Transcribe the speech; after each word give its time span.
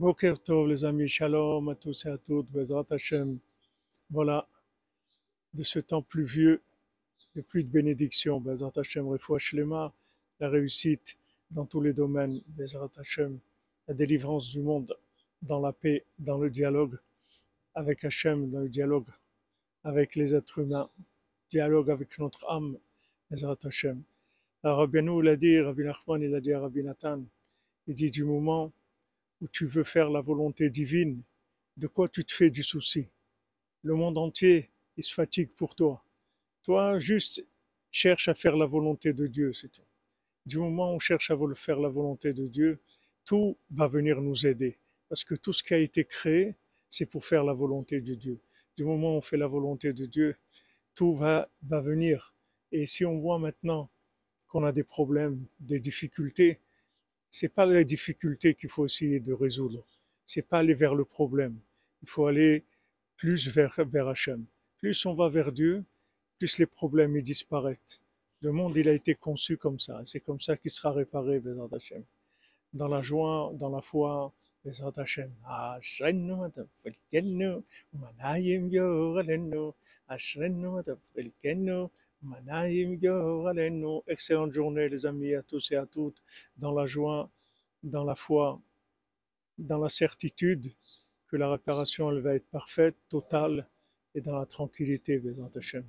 Boker 0.00 0.38
Tov 0.42 0.66
les 0.66 0.82
amis, 0.82 1.08
Shalom 1.08 1.68
à 1.68 1.74
tous 1.74 2.06
et 2.06 2.08
à 2.08 2.16
toutes, 2.16 2.50
Bezrat 2.50 2.86
Hashem. 2.88 3.38
Voilà, 4.08 4.48
de 5.52 5.62
ce 5.62 5.78
temps 5.78 6.00
pluvieux, 6.00 6.62
de 7.36 7.42
plus 7.42 7.64
de 7.64 7.68
bénédictions, 7.68 8.40
Bezrat 8.40 8.72
Hashem, 8.76 9.06
Refoua 9.06 9.38
Shlema, 9.38 9.92
la 10.40 10.48
réussite 10.48 11.18
dans 11.50 11.66
tous 11.66 11.82
les 11.82 11.92
domaines, 11.92 12.40
Bezrat 12.46 12.88
Hashem, 12.96 13.38
la 13.88 13.92
délivrance 13.92 14.48
du 14.48 14.60
monde 14.60 14.96
dans 15.42 15.60
la 15.60 15.74
paix, 15.74 16.06
dans 16.18 16.38
le 16.38 16.48
dialogue 16.48 16.96
avec 17.74 18.02
Hashem, 18.02 18.50
dans 18.50 18.60
le 18.60 18.70
dialogue 18.70 19.08
avec 19.84 20.16
les 20.16 20.34
êtres 20.34 20.60
humains, 20.60 20.88
dialogue 21.50 21.90
avec 21.90 22.18
notre 22.18 22.48
âme, 22.48 22.78
Bezrat 23.30 23.58
Hashem. 23.64 24.02
Alors, 24.62 24.78
Rabbi 24.78 25.02
l'a 25.22 25.36
dit, 25.36 25.60
Rabbi 25.60 25.82
Nachman, 25.82 26.22
il 26.22 26.34
a 26.34 26.40
dit 26.40 26.54
à 26.54 26.60
Rabbi 26.60 26.82
Nathan, 26.84 27.22
il 27.86 27.94
dit 27.94 28.10
du 28.10 28.24
moment 28.24 28.72
où 29.40 29.48
tu 29.48 29.66
veux 29.66 29.84
faire 29.84 30.10
la 30.10 30.20
volonté 30.20 30.70
divine, 30.70 31.22
de 31.76 31.86
quoi 31.86 32.08
tu 32.08 32.24
te 32.24 32.32
fais 32.32 32.50
du 32.50 32.62
souci? 32.62 33.08
Le 33.82 33.94
monde 33.94 34.18
entier, 34.18 34.70
il 34.96 35.04
se 35.04 35.14
fatigue 35.14 35.50
pour 35.54 35.74
toi. 35.74 36.04
Toi, 36.62 36.98
juste 36.98 37.44
cherche 37.90 38.28
à 38.28 38.34
faire 38.34 38.56
la 38.56 38.66
volonté 38.66 39.12
de 39.12 39.26
Dieu, 39.26 39.52
c'est 39.52 39.72
tout. 39.72 39.86
Du 40.46 40.58
moment 40.58 40.92
où 40.92 40.96
on 40.96 40.98
cherche 40.98 41.30
à 41.30 41.36
faire 41.54 41.80
la 41.80 41.88
volonté 41.88 42.32
de 42.32 42.46
Dieu, 42.46 42.80
tout 43.24 43.56
va 43.70 43.88
venir 43.88 44.20
nous 44.20 44.46
aider. 44.46 44.78
Parce 45.08 45.24
que 45.24 45.34
tout 45.34 45.52
ce 45.52 45.62
qui 45.62 45.74
a 45.74 45.78
été 45.78 46.04
créé, 46.04 46.54
c'est 46.88 47.06
pour 47.06 47.24
faire 47.24 47.44
la 47.44 47.52
volonté 47.52 48.00
de 48.00 48.14
Dieu. 48.14 48.40
Du 48.76 48.84
moment 48.84 49.14
où 49.14 49.18
on 49.18 49.20
fait 49.20 49.36
la 49.36 49.46
volonté 49.46 49.92
de 49.92 50.06
Dieu, 50.06 50.36
tout 50.94 51.14
va, 51.14 51.50
va 51.62 51.80
venir. 51.80 52.34
Et 52.72 52.86
si 52.86 53.04
on 53.04 53.18
voit 53.18 53.38
maintenant 53.38 53.90
qu'on 54.48 54.64
a 54.64 54.72
des 54.72 54.84
problèmes, 54.84 55.46
des 55.60 55.80
difficultés, 55.80 56.60
c'est 57.30 57.48
pas 57.48 57.66
les 57.66 57.84
difficultés 57.84 58.54
qu'il 58.54 58.68
faut 58.68 58.86
essayer 58.86 59.20
de 59.20 59.32
résoudre. 59.32 59.86
C'est 60.26 60.42
pas 60.42 60.58
aller 60.58 60.74
vers 60.74 60.94
le 60.94 61.04
problème. 61.04 61.58
Il 62.02 62.08
faut 62.08 62.26
aller 62.26 62.64
plus 63.16 63.48
vers, 63.48 63.74
vers 63.86 64.08
Hachem. 64.08 64.44
Plus 64.78 65.04
on 65.06 65.14
va 65.14 65.28
vers 65.28 65.52
Dieu, 65.52 65.84
plus 66.38 66.58
les 66.58 66.66
problèmes 66.66 67.20
disparaissent. 67.20 68.00
Le 68.40 68.52
monde, 68.52 68.74
il 68.76 68.88
a 68.88 68.92
été 68.92 69.14
conçu 69.14 69.58
comme 69.58 69.78
ça. 69.78 70.00
C'est 70.06 70.20
comme 70.20 70.40
ça 70.40 70.56
qu'il 70.56 70.70
sera 70.70 70.92
réparé, 70.92 71.40
Bezrat 71.40 71.68
Hachem. 71.72 72.02
Dans 72.72 72.88
la 72.88 73.02
joie, 73.02 73.52
dans 73.54 73.68
la 73.68 73.82
foi, 73.82 74.32
Bezrat 74.64 74.92
Hachem. 74.96 75.30
Excellente 84.06 84.52
journée, 84.52 84.88
les 84.88 85.06
amis, 85.06 85.34
à 85.34 85.42
tous 85.42 85.70
et 85.70 85.76
à 85.76 85.86
toutes, 85.86 86.22
dans 86.56 86.72
la 86.72 86.86
joie, 86.86 87.30
dans 87.82 88.04
la 88.04 88.14
foi, 88.14 88.60
dans 89.56 89.78
la 89.78 89.88
certitude 89.88 90.74
que 91.28 91.36
la 91.36 91.50
réparation 91.50 92.10
elle 92.10 92.20
va 92.20 92.34
être 92.34 92.48
parfaite, 92.50 92.96
totale, 93.08 93.68
et 94.14 94.20
dans 94.20 94.36
la 94.38 94.46
tranquillité, 94.46 95.18
Bézant 95.18 95.50
Hachem. 95.54 95.88